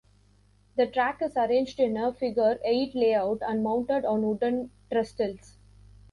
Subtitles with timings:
[0.77, 5.57] The track is arranged in a figure-eight layout and mounted on wooden trestles.